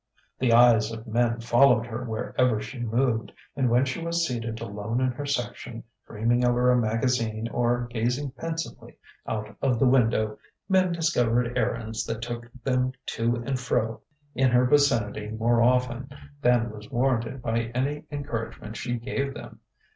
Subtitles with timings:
[0.39, 4.99] The eyes of men followed her wherever she moved, and when she was seated alone
[4.99, 10.91] in her section, dreaming over a magazine or gazing pensively out of the window, men
[10.91, 14.01] discovered errands that took them to and fro
[14.33, 16.09] in her vicinity more often
[16.41, 19.59] than was warranted by any encouragement she gave them.